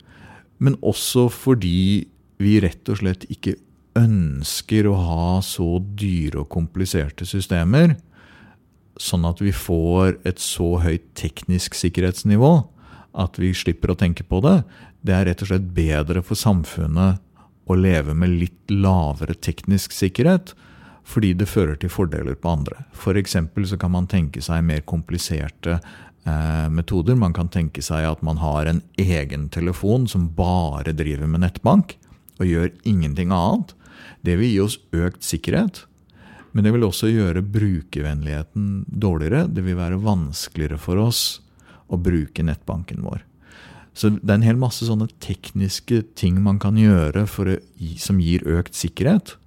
men 0.58 0.78
også 0.82 1.28
fordi 1.30 2.08
vi 2.42 2.58
rett 2.64 2.90
og 2.90 3.02
slett 3.04 3.28
ikke 3.30 3.58
ønsker 4.00 4.88
å 4.90 4.96
ha 4.98 5.28
så 5.46 5.78
dyre 6.00 6.42
og 6.44 6.52
kompliserte 6.52 7.28
systemer, 7.28 7.96
sånn 9.00 9.28
at 9.28 9.42
vi 9.44 9.52
får 9.56 10.18
et 10.28 10.40
så 10.40 10.78
høyt 10.84 11.06
teknisk 11.20 11.76
sikkerhetsnivå 11.76 12.54
at 13.20 13.40
vi 13.40 13.52
slipper 13.56 13.92
å 13.92 14.00
tenke 14.00 14.24
på 14.28 14.42
det. 14.44 14.62
Det 15.06 15.16
er 15.16 15.28
rett 15.30 15.44
og 15.44 15.52
slett 15.52 15.68
bedre 15.76 16.24
for 16.26 16.40
samfunnet 16.40 17.22
å 17.66 17.78
leve 17.78 18.14
med 18.18 18.36
litt 18.40 18.72
lavere 18.72 19.34
teknisk 19.34 19.94
sikkerhet, 19.96 20.54
fordi 21.06 21.34
det 21.38 21.50
fører 21.50 21.78
til 21.78 21.92
fordeler 21.94 22.38
på 22.38 22.50
andre. 22.50 22.86
F.eks. 22.94 23.38
så 23.70 23.78
kan 23.82 23.94
man 23.94 24.10
tenke 24.10 24.42
seg 24.42 24.66
mer 24.66 24.82
kompliserte 24.90 25.78
eh, 25.78 26.68
metoder. 26.74 27.18
Man 27.18 27.34
kan 27.34 27.50
tenke 27.54 27.84
seg 27.86 28.08
at 28.10 28.24
man 28.26 28.42
har 28.42 28.70
en 28.70 28.82
egen 28.98 29.50
telefon 29.54 30.08
som 30.10 30.32
bare 30.38 30.96
driver 30.98 31.30
med 31.30 31.46
nettbank, 31.46 31.98
og 32.40 32.50
gjør 32.50 32.72
ingenting 32.84 33.34
annet. 33.34 33.76
Det 34.26 34.38
vil 34.40 34.52
gi 34.52 34.64
oss 34.64 34.80
økt 34.98 35.24
sikkerhet, 35.24 35.86
men 36.56 36.66
det 36.66 36.74
vil 36.74 36.88
også 36.88 37.12
gjøre 37.12 37.46
brukervennligheten 37.52 38.86
dårligere. 38.88 39.46
Det 39.52 39.64
vil 39.66 39.78
være 39.78 40.02
vanskeligere 40.02 40.80
for 40.82 41.02
oss 41.04 41.24
å 41.92 42.00
bruke 42.02 42.44
nettbanken 42.46 43.04
vår. 43.06 43.22
Så 43.96 44.12
det 44.12 44.28
er 44.28 44.40
en 44.42 44.46
hel 44.46 44.60
masse 44.60 44.84
sånne 44.84 45.08
tekniske 45.24 46.02
ting 46.20 46.42
man 46.44 46.60
kan 46.60 46.76
gjøre 46.76 47.24
å, 47.24 47.54
som 48.02 48.20
gir 48.20 48.44
økt 48.44 48.76
sikkerhet, 48.76 49.38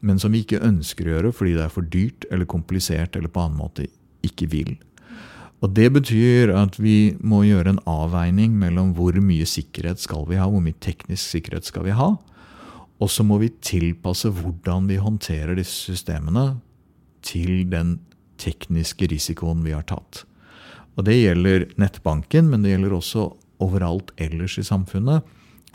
men 0.00 0.20
som 0.22 0.32
vi 0.32 0.44
ikke 0.44 0.62
ønsker 0.64 1.08
å 1.08 1.16
gjøre 1.16 1.32
fordi 1.36 1.56
det 1.58 1.64
er 1.66 1.74
for 1.74 1.88
dyrt 1.90 2.28
eller 2.30 2.48
komplisert 2.48 3.18
eller 3.18 3.32
på 3.32 3.42
annen 3.42 3.58
måte 3.58 3.88
ikke 4.26 4.48
vil. 4.52 4.76
Og 5.60 5.74
Det 5.76 5.90
betyr 5.92 6.54
at 6.56 6.78
vi 6.80 7.16
må 7.20 7.42
gjøre 7.44 7.74
en 7.74 7.82
avveining 7.90 8.54
mellom 8.56 8.94
hvor 8.96 9.18
mye 9.20 9.44
sikkerhet 9.44 10.00
skal 10.00 10.24
vi 10.30 10.38
ha, 10.40 10.46
hvor 10.48 10.62
mye 10.64 10.78
teknisk 10.80 11.34
sikkerhet 11.34 11.68
skal 11.68 11.84
vi 11.84 11.96
ha, 11.98 12.14
og 13.00 13.08
så 13.12 13.24
må 13.24 13.40
vi 13.42 13.50
tilpasse 13.64 14.30
hvordan 14.38 14.88
vi 14.88 15.00
håndterer 15.00 15.58
disse 15.58 15.90
systemene 15.90 16.60
til 17.24 17.66
den 17.68 17.98
tekniske 18.40 19.08
risikoen 19.12 19.64
vi 19.66 19.74
har 19.76 19.84
tatt. 19.88 20.24
Og 20.96 21.04
Det 21.04 21.16
gjelder 21.16 21.68
nettbanken, 21.80 22.48
men 22.48 22.62
det 22.62 22.74
gjelder 22.74 22.96
også 22.96 23.30
overalt 23.62 24.12
ellers 24.20 24.58
i 24.60 24.66
samfunnet. 24.66 25.26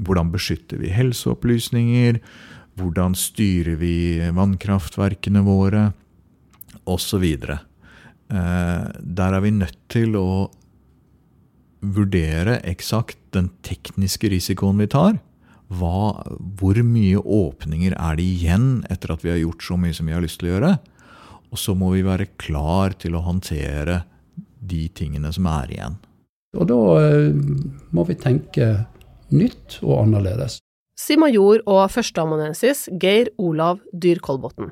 Hvordan 0.04 0.32
beskytter 0.34 0.82
vi 0.82 0.92
helseopplysninger? 0.92 2.20
Hvordan 2.76 3.16
styrer 3.16 3.78
vi 3.80 3.96
vannkraftverkene 4.36 5.46
våre? 5.46 5.88
Osv. 6.86 7.24
Eh, 7.24 8.86
der 9.00 9.38
er 9.38 9.42
vi 9.42 9.54
nødt 9.56 9.80
til 9.90 10.18
å 10.20 10.50
vurdere 11.86 12.60
eksakt 12.66 13.20
den 13.36 13.52
tekniske 13.66 14.30
risikoen 14.34 14.82
vi 14.82 14.90
tar. 14.92 15.20
Hva, 15.74 16.26
hvor 16.60 16.78
mye 16.86 17.22
åpninger 17.22 17.96
er 17.98 18.18
det 18.20 18.26
igjen 18.26 18.68
etter 18.92 19.16
at 19.16 19.24
vi 19.26 19.32
har 19.34 19.42
gjort 19.42 19.66
så 19.66 19.78
mye 19.82 19.96
som 19.98 20.10
vi 20.10 20.14
har 20.14 20.24
lyst 20.26 20.42
til 20.42 20.52
å 20.52 20.56
gjøre? 20.56 20.74
Og 21.54 21.62
så 21.62 21.76
må 21.78 21.92
vi 21.94 22.04
være 22.06 22.34
klar 22.42 22.98
til 23.00 23.16
å 23.18 23.24
håndtere 23.26 24.04
de 24.66 24.86
tingene 24.98 25.32
som 25.34 25.48
er 25.50 25.74
igjen. 25.74 25.98
Og 26.56 26.70
da 26.70 26.80
eh, 27.02 27.36
må 27.96 28.06
vi 28.08 28.18
tenke 28.20 28.72
nytt 29.36 29.80
og 29.84 30.06
annerledes. 30.06 30.60
Sier 31.00 31.20
major 31.20 31.62
og 31.68 31.84
førsteamanuensis 31.92 32.88
Geir 33.02 33.32
Olav 33.42 33.82
Dyrkolbotn. 33.92 34.72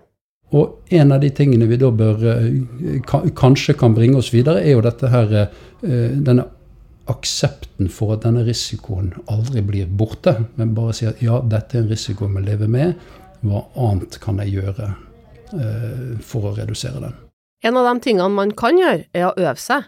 Og 0.53 0.93
en 0.93 1.11
av 1.15 1.23
de 1.23 1.31
tingene 1.33 1.67
vi 1.67 1.79
da 1.81 1.89
bør 1.91 2.27
eh, 2.31 2.99
kanskje 3.35 3.75
kan 3.79 3.95
bringe 3.97 4.19
oss 4.21 4.31
videre, 4.33 4.63
er 4.63 4.77
jo 4.77 4.85
dette 4.85 5.09
her 5.11 5.33
eh, 5.39 5.47
denne 5.83 6.47
aksepten 7.11 7.89
for 7.91 8.13
at 8.15 8.23
denne 8.23 8.45
risikoen 8.47 9.11
aldri 9.31 9.63
blir 9.65 9.89
borte. 9.91 10.37
Men 10.55 10.75
bare 10.77 10.95
si 10.95 11.09
at 11.09 11.19
ja, 11.23 11.41
dette 11.41 11.77
er 11.77 11.83
en 11.83 11.91
risiko 11.91 12.29
vi 12.31 12.45
lever 12.45 12.71
med. 12.71 12.95
Hva 13.43 13.65
annet 13.89 14.21
kan 14.23 14.39
jeg 14.39 14.61
gjøre 14.61 14.93
for 16.23 16.47
å 16.47 16.53
redusere 16.55 17.01
den? 17.03 17.17
En 17.67 17.75
av 17.77 17.85
de 17.85 18.01
tingene 18.01 18.31
man 18.31 18.53
kan 18.57 18.79
gjøre, 18.79 19.03
er 19.11 19.27
å 19.27 19.35
øve 19.35 19.59
seg 19.59 19.83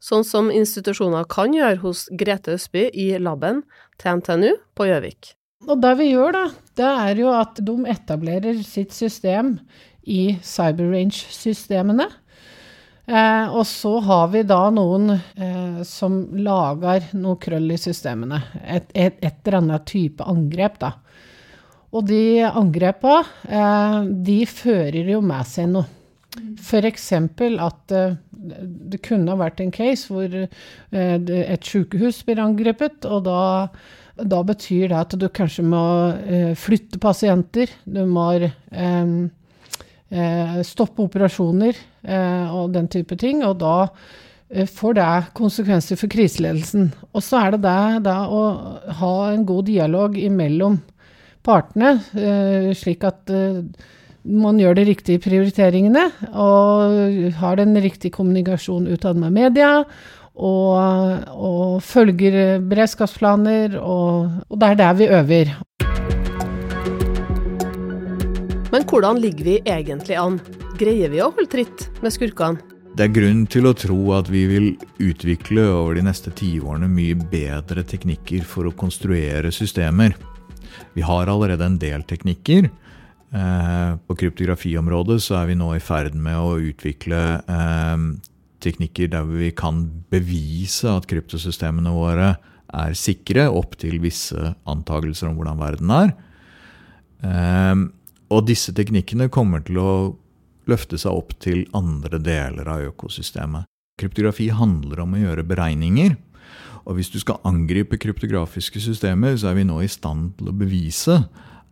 sånn 0.00 0.24
som 0.26 0.48
institusjoner 0.52 1.28
kan 1.30 1.54
gjøre 1.54 1.82
hos 1.84 2.06
Grete 2.16 2.56
Østby 2.56 2.88
i 2.92 3.12
laben 3.20 3.62
til 4.00 4.20
NTNU 4.20 4.50
på 4.76 4.88
Gjøvik. 4.88 5.34
Og 5.68 5.76
det 5.82 5.92
vi 6.00 6.08
gjør, 6.14 6.32
da, 6.32 6.44
det 6.80 6.90
er 7.04 7.20
jo 7.20 7.32
at 7.36 7.60
de 7.60 7.76
etablerer 7.92 8.62
sitt 8.64 8.96
system 8.96 9.58
i 10.08 10.38
CyberRange-systemene. 10.40 12.08
Eh, 13.10 13.46
og 13.50 13.66
så 13.66 13.96
har 14.06 14.28
vi 14.32 14.44
da 14.46 14.62
noen 14.72 15.10
eh, 15.12 15.80
som 15.86 16.22
lager 16.38 17.10
noe 17.18 17.36
krøll 17.42 17.72
i 17.74 17.78
systemene. 17.80 18.38
Et, 18.62 18.86
et, 18.94 19.16
et, 19.18 19.40
eller 19.44 19.58
annet 19.60 19.86
type 19.90 20.24
angrep, 20.24 20.78
da. 20.80 20.94
Og 21.90 22.06
de 22.06 22.46
angrepa, 22.46 23.20
eh, 23.50 23.96
de 24.24 24.44
fører 24.46 25.10
jo 25.10 25.20
med 25.26 25.48
seg 25.50 25.72
noe. 25.74 25.99
F.eks. 26.38 27.12
at 27.12 27.92
uh, 27.92 28.12
det 28.30 29.00
kunne 29.02 29.32
ha 29.32 29.38
vært 29.40 29.60
en 29.62 29.72
case 29.74 30.10
hvor 30.10 30.30
uh, 30.30 30.46
et 30.94 31.66
sykehus 31.66 32.22
blir 32.26 32.42
angrepet, 32.42 33.04
og 33.04 33.24
da, 33.26 33.42
da, 34.20 34.42
betyr 34.46 34.92
det 34.92 35.00
at 35.00 35.16
du 35.18 35.26
kanskje 35.28 35.66
må 35.66 35.84
uh, 36.14 36.54
flytte 36.58 37.00
pasienter. 37.02 37.72
Du 37.84 38.04
må 38.06 38.32
stoppe 40.66 41.04
operasjoner 41.04 41.76
og 42.50 42.72
den 42.74 42.88
type 42.90 43.14
ting. 43.14 43.44
Og 43.46 43.60
da 43.60 43.86
får 44.66 44.96
det 44.98 45.10
konsekvenser 45.38 46.00
for 46.00 46.10
kriseledelsen. 46.10 46.88
Og 47.14 47.22
så 47.22 47.44
er 47.44 47.54
det 47.54 47.60
det 48.08 48.16
å 48.34 48.40
ha 48.98 49.12
en 49.28 49.44
god 49.46 49.68
dialog 49.70 50.18
imellom 50.18 50.80
partene, 51.46 51.92
slik 52.74 53.06
at 53.06 53.30
man 54.24 54.58
gjør 54.60 54.76
de 54.76 54.86
riktige 54.90 55.22
prioriteringene 55.22 56.06
og 56.30 57.32
har 57.40 57.60
den 57.60 57.76
riktige 57.80 58.12
kommunikasjonen 58.14 58.92
utad 58.92 59.20
med 59.20 59.32
media. 59.36 59.84
Og, 60.40 60.76
og, 61.36 61.82
følger 61.84 62.62
beredskapsplaner, 62.64 63.74
og, 63.76 64.30
og 64.48 64.60
det 64.60 64.68
er 64.70 64.78
der 64.78 64.94
vi 64.96 65.08
øver. 65.10 65.50
Men 68.70 68.86
hvordan 68.88 69.18
ligger 69.20 69.44
vi 69.44 69.56
egentlig 69.66 70.16
an? 70.16 70.38
Greier 70.80 71.12
vi 71.12 71.20
å 71.20 71.32
holde 71.34 71.50
tritt 71.50 71.88
med 72.00 72.14
skurkene? 72.14 72.62
Det 72.96 73.04
er 73.06 73.12
grunn 73.14 73.44
til 73.46 73.68
å 73.68 73.74
tro 73.76 73.98
at 74.16 74.30
vi 74.32 74.46
vil 74.50 74.70
utvikle 75.02 75.62
over 75.68 75.98
de 75.98 76.02
neste 76.08 76.32
tiårene 76.34 76.88
mye 76.90 77.18
bedre 77.30 77.84
teknikker 77.86 78.46
for 78.46 78.66
å 78.66 78.74
konstruere 78.74 79.52
systemer. 79.54 80.16
Vi 80.96 81.04
har 81.06 81.30
allerede 81.30 81.68
en 81.68 81.78
del 81.78 82.02
teknikker, 82.08 82.70
på 83.30 84.16
kryptografiområdet 84.18 85.20
så 85.22 85.36
er 85.38 85.50
vi 85.52 85.58
nå 85.58 85.68
i 85.76 85.82
ferd 85.82 86.16
med 86.18 86.34
å 86.34 86.56
utvikle 86.58 87.20
eh, 87.46 88.06
teknikker 88.64 89.12
der 89.12 89.28
vi 89.28 89.52
kan 89.56 89.84
bevise 90.10 90.90
at 90.90 91.06
kryptosystemene 91.10 91.92
våre 91.94 92.32
er 92.70 92.96
sikre 92.98 93.48
opp 93.50 93.76
til 93.80 93.98
visse 94.02 94.54
antakelser 94.70 95.30
om 95.30 95.38
hvordan 95.38 95.62
verden 95.62 95.94
er. 95.94 96.12
Eh, 97.26 97.86
og 98.30 98.46
disse 98.46 98.74
teknikkene 98.74 99.30
kommer 99.32 99.62
til 99.66 99.80
å 99.82 99.92
løfte 100.70 100.98
seg 101.00 101.14
opp 101.14 101.34
til 101.42 101.64
andre 101.74 102.20
deler 102.22 102.68
av 102.70 102.88
økosystemet. 102.92 103.66
Kryptografi 104.00 104.48
handler 104.54 105.02
om 105.02 105.14
å 105.14 105.22
gjøre 105.22 105.46
beregninger. 105.46 106.14
Og 106.88 106.96
hvis 106.96 107.10
du 107.12 107.18
skal 107.20 107.42
angripe 107.46 107.98
kryptografiske 108.00 108.80
systemer, 108.82 109.36
så 109.36 109.50
er 109.50 109.58
vi 109.58 109.66
nå 109.68 109.80
i 109.84 109.90
stand 109.90 110.32
til 110.38 110.50
å 110.50 110.56
bevise 110.56 111.18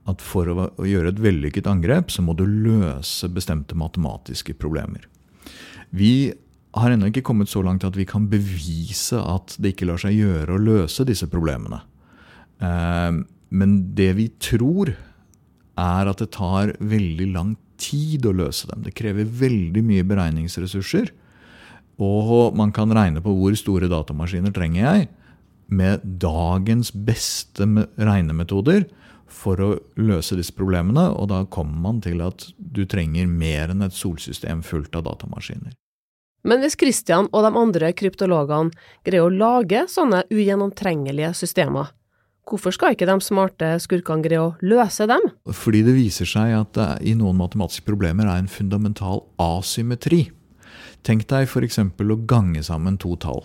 at 0.09 0.25
for 0.25 0.49
å, 0.49 0.69
å 0.73 0.89
gjøre 0.89 1.13
et 1.13 1.23
vellykket 1.23 1.69
angrep, 1.71 2.13
så 2.13 2.25
må 2.25 2.35
du 2.37 2.47
løse 2.49 3.29
bestemte 3.33 3.77
matematiske 3.79 4.57
problemer. 4.61 5.05
Vi 5.91 6.33
har 6.79 6.93
ennå 6.93 7.09
ikke 7.11 7.25
kommet 7.27 7.51
så 7.51 7.63
langt 7.65 7.87
at 7.87 7.97
vi 7.97 8.07
kan 8.09 8.29
bevise 8.31 9.21
at 9.21 9.57
det 9.61 9.75
ikke 9.75 9.89
lar 9.89 10.01
seg 10.01 10.17
gjøre 10.19 10.55
å 10.55 10.63
løse 10.63 11.07
disse 11.09 11.29
problemene. 11.31 11.81
Eh, 12.61 13.21
men 13.49 13.79
det 13.97 14.11
vi 14.19 14.29
tror, 14.43 14.93
er 15.79 16.11
at 16.11 16.21
det 16.21 16.33
tar 16.35 16.75
veldig 16.83 17.31
lang 17.37 17.55
tid 17.79 18.27
å 18.27 18.35
løse 18.35 18.67
dem. 18.71 18.83
Det 18.83 18.97
krever 18.99 19.29
veldig 19.29 19.85
mye 19.87 20.07
beregningsressurser. 20.07 21.13
Og 22.03 22.57
man 22.59 22.73
kan 22.75 22.93
regne 22.95 23.23
på 23.23 23.33
hvor 23.35 23.55
store 23.59 23.91
datamaskiner 23.91 24.55
trenger 24.55 24.83
jeg 24.83 25.09
med 25.69 26.05
dagens 26.23 26.91
beste 26.93 27.67
regnemetoder 27.99 28.87
for 29.29 29.61
å 29.61 29.69
løse 30.01 30.37
disse 30.39 30.55
problemene. 30.57 31.09
Og 31.15 31.29
da 31.33 31.43
kommer 31.51 31.79
man 31.89 32.01
til 32.05 32.23
at 32.25 32.49
du 32.59 32.85
trenger 32.89 33.29
mer 33.31 33.75
enn 33.75 33.85
et 33.87 33.97
solsystem 33.97 34.65
fullt 34.67 34.97
av 34.99 35.07
datamaskiner. 35.09 35.77
Men 36.49 36.63
hvis 36.63 36.79
Christian 36.79 37.27
og 37.35 37.45
de 37.45 37.53
andre 37.59 37.93
kryptologene 37.97 38.73
greier 39.07 39.27
å 39.27 39.33
lage 39.33 39.85
sånne 39.91 40.23
ugjennomtrengelige 40.31 41.33
systemer, 41.37 41.91
hvorfor 42.49 42.73
skal 42.73 42.95
ikke 42.95 43.09
de 43.09 43.19
smarte 43.21 43.75
skurkene 43.83 44.25
greie 44.25 44.41
å 44.41 44.55
løse 44.65 45.09
dem? 45.11 45.27
Fordi 45.51 45.83
det 45.85 45.97
viser 45.99 46.29
seg 46.31 46.55
at 46.57 46.73
det 46.79 46.89
i 47.11 47.15
noen 47.19 47.37
matematiske 47.41 47.85
problemer 47.89 48.31
er 48.31 48.41
en 48.41 48.51
fundamental 48.51 49.27
asymmetri. 49.43 50.29
Tenk 51.07 51.27
deg 51.31 51.49
f.eks. 51.49 51.81
å 51.83 52.21
gange 52.31 52.63
sammen 52.65 52.97
to 53.01 53.15
tall. 53.21 53.45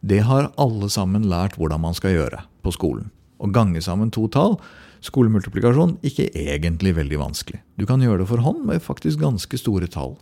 Det 0.00 0.22
har 0.26 0.50
alle 0.60 0.88
sammen 0.92 1.28
lært 1.30 1.56
hvordan 1.58 1.82
man 1.82 1.96
skal 1.96 2.16
gjøre 2.16 2.42
på 2.64 2.74
skolen. 2.74 3.10
Å 3.38 3.50
gange 3.52 3.82
sammen 3.84 4.10
to 4.14 4.26
tall, 4.32 4.58
skolemultiplikasjon, 5.06 5.96
ikke 6.06 6.28
egentlig 6.34 6.94
veldig 6.98 7.20
vanskelig. 7.20 7.62
Du 7.78 7.86
kan 7.88 8.02
gjøre 8.02 8.22
det 8.22 8.30
for 8.30 8.42
hånd 8.44 8.64
med 8.68 8.84
faktisk 8.84 9.20
ganske 9.22 9.60
store 9.60 9.88
tall. 9.90 10.16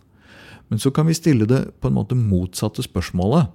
Men 0.69 0.81
så 0.81 0.91
kan 0.93 1.09
vi 1.09 1.17
stille 1.17 1.47
det 1.49 1.61
på 1.81 1.89
en 1.89 1.97
måte 1.97 2.17
motsatte 2.17 2.85
spørsmålet. 2.85 3.51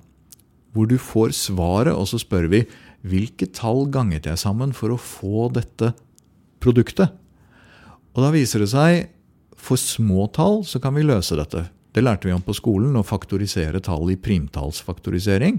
Hvor 0.74 0.86
du 0.86 0.96
får 1.02 1.34
svaret, 1.34 1.94
og 1.94 2.06
så 2.06 2.20
spør 2.22 2.46
vi 2.52 2.64
hvilke 3.02 3.48
tall 3.54 3.88
ganget 3.90 4.28
jeg 4.28 4.38
sammen 4.38 4.74
for 4.76 4.94
å 4.94 5.00
få 5.00 5.48
dette 5.54 5.94
produktet? 6.62 7.10
Og 8.14 8.22
da 8.26 8.30
viser 8.34 8.62
det 8.62 8.70
seg 8.70 9.08
for 9.60 9.80
små 9.80 10.28
tall 10.34 10.62
så 10.66 10.80
kan 10.82 10.94
vi 10.96 11.04
løse 11.06 11.36
dette. 11.38 11.66
Det 11.90 12.04
lærte 12.04 12.28
vi 12.28 12.34
om 12.34 12.42
på 12.44 12.54
skolen, 12.54 12.94
å 12.96 13.06
faktorisere 13.06 13.82
tall 13.82 14.12
i 14.12 14.18
primtallsfaktorisering. 14.20 15.58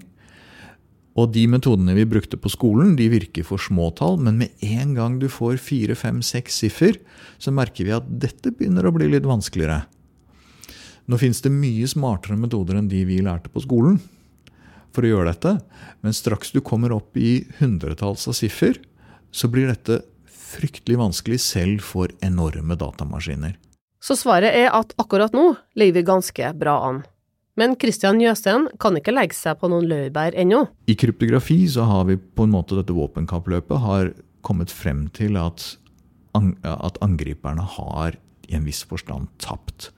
Og 1.19 1.33
de 1.35 1.43
metodene 1.51 1.95
vi 1.97 2.05
brukte 2.07 2.39
på 2.39 2.49
skolen, 2.51 2.93
de 2.95 3.09
virker 3.11 3.43
for 3.43 3.59
små 3.59 3.89
tall, 3.97 4.15
men 4.23 4.37
med 4.39 4.63
en 4.63 4.93
gang 4.95 5.17
du 5.19 5.27
får 5.31 5.59
fire, 5.59 5.95
fem, 5.99 6.21
seks 6.23 6.61
siffer, 6.63 7.01
så 7.41 7.51
merker 7.51 7.87
vi 7.87 7.95
at 7.97 8.07
dette 8.07 8.53
begynner 8.55 8.87
å 8.87 8.93
bli 8.95 9.09
litt 9.11 9.27
vanskeligere. 9.27 9.83
Nå 11.11 11.19
fins 11.19 11.43
det 11.43 11.51
mye 11.51 11.89
smartere 11.89 12.39
metoder 12.39 12.79
enn 12.79 12.87
de 12.91 13.03
vi 13.07 13.19
lærte 13.25 13.51
på 13.51 13.63
skolen 13.65 13.99
for 14.95 15.03
å 15.03 15.11
gjøre 15.11 15.31
dette, 15.31 15.55
men 16.03 16.15
straks 16.15 16.53
du 16.55 16.61
kommer 16.63 16.93
opp 16.95 17.17
i 17.19 17.41
hundretalls 17.59 18.27
av 18.27 18.35
siffer, 18.37 18.79
så 19.31 19.47
blir 19.51 19.71
dette 19.71 20.01
fryktelig 20.27 20.99
vanskelig 20.99 21.39
selv 21.43 21.83
for 21.83 22.11
enorme 22.23 22.75
datamaskiner. 22.79 23.55
Så 24.01 24.17
svaret 24.19 24.55
er 24.57 24.71
at 24.73 24.95
akkurat 24.99 25.33
nå 25.35 25.53
ligger 25.77 25.99
vi 25.99 26.07
ganske 26.07 26.53
bra 26.57 26.79
an. 26.89 27.03
Men 27.61 27.75
Christian 27.77 28.17
Jøsten 28.17 28.65
kan 28.81 28.95
ikke 28.97 29.13
legge 29.13 29.37
seg 29.37 29.59
på 29.61 29.69
noen 29.69 29.85
laurbær 29.85 30.33
ennå. 30.39 30.63
I 30.89 30.95
kryptografi 30.97 31.59
så 31.69 31.85
har 31.85 32.07
vi 32.09 32.17
på 32.17 32.47
en 32.47 32.55
måte 32.55 32.77
dette 32.79 32.95
våpenkappløpet 32.97 33.83
har 33.83 34.09
kommet 34.41 34.73
frem 34.73 35.05
til 35.13 35.37
at, 35.37 35.67
at 36.33 36.97
angriperne 37.05 37.61
har 37.77 38.17
i 38.49 38.57
en 38.57 38.65
viss 38.65 38.81
forstand 38.89 39.29
tapt. 39.43 39.91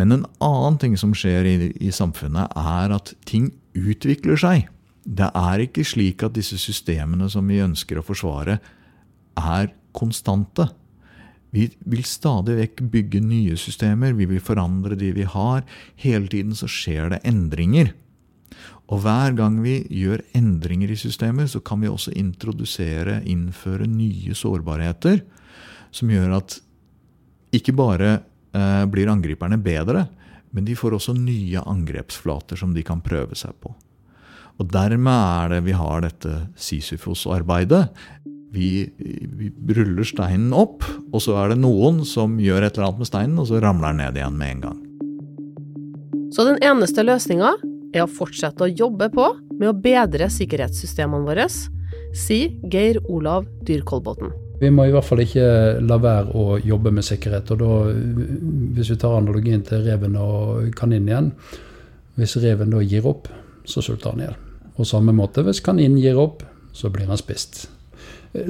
Men 0.00 0.16
en 0.16 0.24
annen 0.42 0.78
ting 0.80 0.96
som 0.98 1.12
skjer 1.16 1.44
i, 1.44 1.56
i 1.76 1.92
samfunnet, 1.92 2.56
er 2.56 2.96
at 2.96 3.12
ting 3.28 3.52
utvikler 3.76 4.40
seg. 4.40 4.70
Det 5.04 5.28
er 5.28 5.66
ikke 5.66 5.84
slik 5.84 6.24
at 6.24 6.34
disse 6.38 6.56
systemene 6.58 7.28
som 7.30 7.44
vi 7.52 7.60
ønsker 7.60 8.00
å 8.00 8.06
forsvare, 8.06 8.56
er 9.36 9.70
konstante. 9.92 10.70
Vi 11.54 11.68
vil 11.86 12.02
stadig 12.06 12.56
vekk 12.58 12.80
bygge 12.90 13.20
nye 13.22 13.54
systemer, 13.60 14.16
vi 14.18 14.26
vil 14.26 14.42
forandre 14.42 14.98
de 14.98 15.12
vi 15.14 15.26
har. 15.28 15.62
Hele 16.02 16.26
tiden 16.30 16.56
så 16.58 16.66
skjer 16.70 17.12
det 17.12 17.22
endringer. 17.28 17.92
Og 18.92 19.00
hver 19.04 19.36
gang 19.38 19.60
vi 19.64 19.78
gjør 19.88 20.24
endringer 20.36 20.90
i 20.92 20.98
systemer, 20.98 21.46
så 21.48 21.62
kan 21.64 21.80
vi 21.80 21.88
også 21.88 22.12
introdusere, 22.18 23.22
innføre 23.22 23.86
nye 23.88 24.34
sårbarheter 24.36 25.22
som 25.94 26.10
gjør 26.10 26.36
at 26.40 26.58
ikke 27.54 27.74
bare 27.78 28.10
eh, 28.18 28.84
blir 28.90 29.12
angriperne 29.12 29.60
bedre, 29.62 30.08
men 30.54 30.66
de 30.66 30.76
får 30.78 30.98
også 30.98 31.14
nye 31.16 31.62
angrepsflater 31.62 32.58
som 32.58 32.74
de 32.74 32.82
kan 32.86 33.02
prøve 33.02 33.38
seg 33.38 33.54
på. 33.62 33.72
Og 34.58 34.68
dermed 34.70 35.14
er 35.14 35.54
det 35.54 35.64
vi 35.66 35.74
har 35.74 36.04
dette 36.04 36.34
Sisyfos-arbeidet 36.60 37.88
vi, 38.54 38.68
vi 38.96 39.50
ruller 39.76 40.06
steinen 40.06 40.54
opp, 40.56 40.86
og 41.12 41.22
så 41.22 41.36
er 41.42 41.52
det 41.52 41.60
noen 41.62 42.02
som 42.08 42.38
gjør 42.40 42.66
et 42.66 42.78
eller 42.78 42.90
annet 42.90 43.04
med 43.04 43.10
steinen, 43.10 43.38
og 43.42 43.50
så 43.50 43.60
ramler 43.62 43.92
den 43.92 44.02
ned 44.04 44.20
igjen 44.20 44.38
med 44.40 44.54
en 44.54 44.64
gang. 44.68 44.80
Så 46.34 46.46
den 46.48 46.58
eneste 46.66 47.04
løsninga 47.06 47.52
er 47.94 48.04
å 48.04 48.10
fortsette 48.10 48.66
å 48.66 48.70
jobbe 48.70 49.10
på 49.14 49.26
med 49.54 49.70
å 49.70 49.76
bedre 49.78 50.26
sikkerhetssystemene 50.32 51.28
våre, 51.28 51.46
sier 52.14 52.54
Geir 52.70 52.98
Olav 53.10 53.46
Dyrkolbotn. 53.66 54.32
Vi 54.62 54.70
må 54.70 54.86
i 54.86 54.94
hvert 54.94 55.06
fall 55.06 55.22
ikke 55.24 55.46
la 55.82 55.98
være 56.00 56.34
å 56.38 56.58
jobbe 56.62 56.92
med 56.94 57.04
sikkerhet. 57.06 57.50
og 57.52 57.60
da, 57.60 57.70
Hvis 58.74 58.90
vi 58.94 58.98
tar 59.02 59.18
analogien 59.18 59.62
til 59.66 59.82
reven 59.84 60.16
og 60.16 60.70
kaninen 60.78 61.10
igjen. 61.10 61.30
Hvis 62.14 62.36
reven 62.42 62.70
da 62.70 62.82
gir 62.82 63.06
opp, 63.10 63.28
så 63.66 63.82
sulter 63.82 64.14
han 64.14 64.22
i 64.22 64.28
hjel. 64.28 64.36
På 64.76 64.86
samme 64.86 65.14
måte, 65.14 65.42
hvis 65.42 65.62
kaninen 65.62 65.98
gir 65.98 66.18
opp, 66.18 66.42
så 66.74 66.90
blir 66.90 67.10
han 67.10 67.18
spist. 67.18 67.68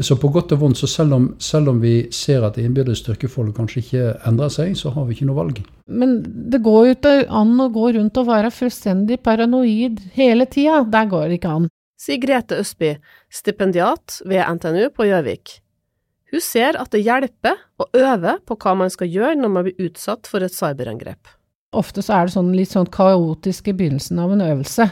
Så 0.01 0.16
på 0.16 0.31
godt 0.33 0.55
og 0.57 0.62
vondt, 0.62 0.79
så 0.81 0.88
selv 0.88 1.12
om, 1.12 1.27
selv 1.42 1.68
om 1.75 1.81
vi 1.83 2.07
ser 2.14 2.44
at 2.47 2.57
innbyrdes 2.61 3.03
styrkeforhold 3.03 3.53
kanskje 3.57 3.83
ikke 3.83 4.05
endrer 4.31 4.53
seg, 4.53 4.73
så 4.81 4.94
har 4.94 5.05
vi 5.05 5.16
ikke 5.16 5.29
noe 5.29 5.37
valg. 5.37 5.61
Men 5.92 6.16
det 6.25 6.62
går 6.64 6.87
jo 6.87 6.94
ikke 6.97 7.12
an 7.29 7.53
å 7.61 7.68
gå 7.75 7.90
rundt 7.99 8.20
og 8.23 8.31
være 8.31 8.53
fullstendig 8.55 9.20
paranoid 9.27 10.01
hele 10.16 10.49
tida. 10.49 10.81
Der 10.88 11.11
går 11.11 11.29
det 11.29 11.38
ikke 11.40 11.53
an. 11.59 11.68
Sier 12.01 12.23
Grete 12.23 12.57
Østby, 12.64 12.94
stipendiat 13.33 14.23
ved 14.25 14.40
NTNU 14.57 14.88
på 14.97 15.11
Gjøvik. 15.11 15.59
Hun 16.33 16.42
ser 16.42 16.81
at 16.81 16.90
det 16.90 17.05
hjelper 17.05 17.61
å 17.79 17.87
øve 17.92 18.38
på 18.49 18.57
hva 18.64 18.73
man 18.81 18.90
skal 18.90 19.12
gjøre 19.12 19.37
når 19.38 19.53
man 19.53 19.68
blir 19.68 19.90
utsatt 19.90 20.27
for 20.31 20.42
et 20.42 20.57
cyberangrep. 20.57 21.29
Ofte 21.74 22.04
så 22.04 22.16
er 22.16 22.26
det 22.26 22.34
sånn 22.37 22.52
litt 22.56 22.72
sånn 22.74 22.90
kaotisk 22.92 23.70
i 23.70 23.74
begynnelsen 23.76 24.20
av 24.22 24.34
en 24.34 24.44
øvelse. 24.44 24.87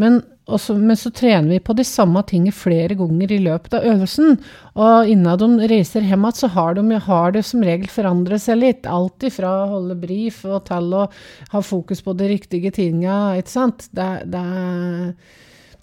Men, 0.00 0.18
også, 0.44 0.76
men, 0.78 0.98
så 1.00 1.10
trener 1.14 1.54
vi 1.54 1.60
på 1.64 1.74
de 1.78 1.84
samme 1.86 2.20
tingene 2.28 2.54
flere 2.54 2.96
ganger 2.98 3.32
i 3.32 3.40
løpet 3.46 3.78
av 3.78 3.86
øvelsen. 3.94 4.36
Og 4.76 5.10
innen 5.12 5.40
de 5.40 5.70
reiser 5.72 6.04
hjem 6.04 6.26
igjen, 6.28 6.38
så 6.42 6.50
har, 6.52 6.76
de, 6.76 7.00
har 7.06 7.32
det 7.36 7.44
som 7.48 7.64
regel 7.64 7.88
forandret 7.92 8.44
seg 8.44 8.60
litt. 8.60 8.90
Alt 8.90 9.26
ifra 9.26 9.52
å 9.62 9.70
holde 9.76 9.96
brief 10.02 10.42
og 10.44 10.66
til 10.68 10.92
å 10.98 11.06
ha 11.54 11.64
fokus 11.64 12.04
på 12.04 12.14
de 12.18 12.30
riktige 12.34 12.74
tinga, 12.76 13.36
ikke 13.40 13.54
sant. 13.54 13.88
Det, 13.96 14.10
det, 14.32 14.44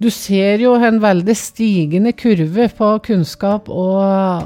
du 0.04 0.10
ser 0.14 0.62
jo 0.62 0.76
en 0.78 1.02
veldig 1.02 1.36
stigende 1.38 2.14
kurve 2.18 2.68
på 2.78 2.92
kunnskap 3.08 3.72
og, 3.72 3.98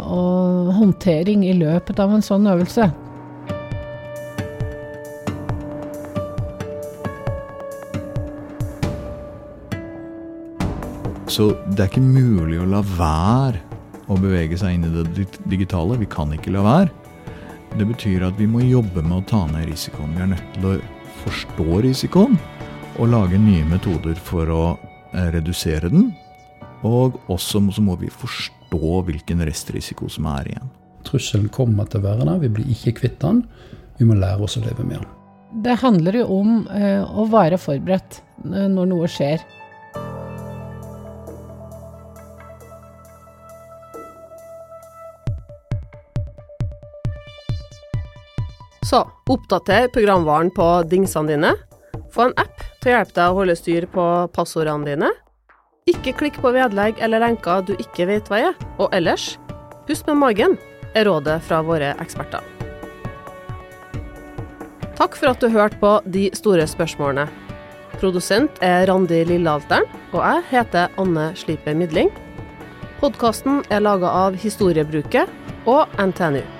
og 0.05 0.71
håndtering 0.79 1.43
i 1.47 1.57
løpet 1.57 1.99
av 2.03 2.15
en 2.15 2.25
sånn 2.25 2.47
øvelse. 2.51 2.88
Så 11.28 11.50
det 11.76 11.82
er 11.84 11.90
ikke 11.90 12.04
mulig 12.04 12.60
å 12.63 12.70
la 12.72 12.80
være 12.96 13.60
å 14.08 14.16
bevege 14.16 14.56
seg 14.60 14.78
inn 14.78 14.86
i 14.88 14.92
det 14.96 15.26
digitale. 15.52 15.98
Vi 16.00 16.08
kan 16.08 16.32
ikke 16.32 16.54
la 16.56 16.63
være. 16.63 16.94
Det 17.76 17.88
betyr 17.90 18.24
at 18.30 18.38
vi 18.40 18.48
må 18.48 18.63
jobbe 18.63 19.04
med 19.04 19.18
å 19.20 19.26
ta 19.28 19.42
ned 19.52 19.68
risikoen. 19.68 20.13
Vi 20.16 20.24
er 20.24 20.32
nødt 20.32 20.54
til 20.56 20.70
å 20.70 20.78
forstå 21.26 21.82
risikoen 21.84 22.38
og 22.98 23.12
lage 23.12 23.40
nye 23.42 23.66
metoder 23.68 24.16
for 24.30 24.50
å 24.54 24.62
eh, 25.12 25.28
redusere 25.36 25.92
den. 25.92 26.13
Og 26.88 27.20
også 27.28 27.60
så 27.76 27.84
må 27.84 27.98
vi 28.00 28.10
forstå 28.13 29.02
hvilken 29.10 29.44
restrisiko 29.46 30.08
som 30.10 30.30
er 30.32 30.54
igjen. 30.54 30.72
Trusselen 31.08 31.52
kommer 31.52 31.92
til 31.92 32.00
å 32.00 32.08
være 32.08 32.24
der. 32.24 32.40
Vi 32.46 32.54
blir 32.56 32.72
ikke 32.72 32.96
kvitt 33.02 33.20
den. 33.22 33.44
Vi 34.00 34.08
må 34.08 34.16
lære 34.16 34.48
oss 34.48 34.58
å 34.60 34.63
leve 34.63 34.88
med 34.88 35.02
den. 35.02 35.13
Det 35.68 35.78
handler 35.84 36.22
jo 36.22 36.26
om 36.40 36.58
eh, 36.72 37.04
å 37.04 37.28
være 37.32 37.60
forberedt 37.60 38.22
eh, 38.48 38.68
når 38.72 38.92
noe 38.96 39.12
skjer. 39.12 39.44
Så 48.89 49.02
oppdater 49.28 49.88
programvaren 49.91 50.50
på 50.56 50.65
dingsene 50.88 51.28
dine. 51.34 51.54
Få 52.13 52.30
en 52.30 52.38
app 52.39 52.62
til 52.80 52.93
å 52.93 52.95
hjelpe 52.95 53.15
deg 53.17 53.32
å 53.32 53.39
holde 53.41 53.56
styr 53.60 53.88
på 53.91 54.04
passordene 54.36 54.88
dine. 54.88 55.10
Ikke 55.91 56.13
klikk 56.15 56.39
på 56.43 56.54
vedlegg 56.56 57.02
eller 57.04 57.23
lenker 57.23 57.65
du 57.67 57.73
ikke 57.76 58.08
vet 58.08 58.32
hva 58.32 58.39
er. 58.50 58.56
Og 58.80 58.93
ellers, 58.95 59.36
pust 59.88 60.08
med 60.08 60.21
magen, 60.23 60.56
er 60.95 61.08
rådet 61.10 61.41
fra 61.43 61.60
våre 61.67 61.93
eksperter. 62.00 62.43
Takk 64.97 65.19
for 65.19 65.34
at 65.34 65.43
du 65.43 65.52
hørte 65.52 65.78
på 65.84 65.97
De 66.08 66.30
store 66.36 66.65
spørsmålene. 66.67 67.28
Produsent 68.00 68.62
er 68.63 68.88
Randi 68.88 69.23
Lillealteren, 69.28 69.88
og 70.13 70.21
jeg 70.21 70.45
heter 70.52 70.93
Anne 71.02 71.32
Slipe 71.36 71.76
Midling. 71.76 72.13
Podkasten 73.02 73.65
er 73.69 73.84
laga 73.84 74.10
av 74.26 74.38
Historiebruket 74.39 75.28
og 75.67 75.91
NTNU. 76.00 76.57